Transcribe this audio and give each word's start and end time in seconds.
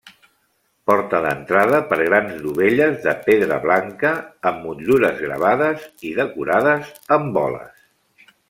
Porta 0.91 1.19
d'entrada 1.25 1.81
per 1.91 1.99
grans 2.07 2.39
dovelles 2.47 2.97
de 3.05 3.13
pedra 3.29 3.59
blanca 3.67 4.15
amb 4.53 4.65
motllures 4.69 5.23
gravades 5.29 5.87
i 6.13 6.19
decorades 6.25 6.93
amb 7.19 7.33
boles. 7.41 7.91